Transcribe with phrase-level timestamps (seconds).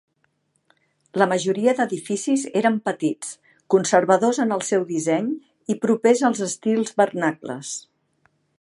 [1.21, 3.35] La majoria d'edificis eren petits,
[3.75, 5.29] conservadors en el seu disseny
[5.75, 7.77] i propers als estils vernacles.